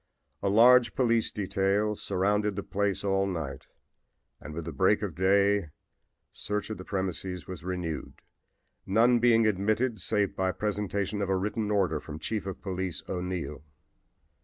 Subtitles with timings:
[0.41, 3.67] A large police detail surrounded the place all night
[4.39, 5.69] and with the break of day
[6.31, 8.23] search of the premises was renewed,
[8.87, 13.61] none being admitted save by presentation of a written order from Chief of Police O'Neill.